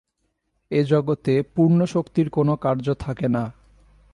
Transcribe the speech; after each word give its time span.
এ 0.71 0.83
জগতে 0.83 1.33
পূর্ণশক্তির 1.55 2.27
কোন 2.29 2.55
কার্য 2.55 2.87
থাকে 2.99 3.27
না। 3.27 3.43